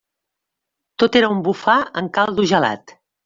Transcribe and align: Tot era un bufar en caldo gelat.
Tot 1.03 1.17
era 1.19 1.29
un 1.35 1.43
bufar 1.49 1.77
en 2.03 2.09
caldo 2.17 2.47
gelat. 2.55 2.97